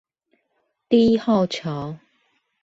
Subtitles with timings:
[0.89, 1.99] 第一號橋